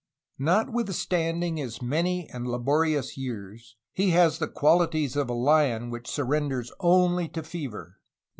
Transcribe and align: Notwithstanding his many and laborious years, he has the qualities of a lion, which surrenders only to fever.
Notwithstanding 0.39 1.57
his 1.57 1.79
many 1.79 2.27
and 2.31 2.47
laborious 2.47 3.19
years, 3.19 3.75
he 3.93 4.09
has 4.17 4.39
the 4.39 4.47
qualities 4.47 5.15
of 5.15 5.29
a 5.29 5.33
lion, 5.33 5.91
which 5.91 6.09
surrenders 6.09 6.71
only 6.81 7.27
to 7.27 7.43
fever. 7.43 7.97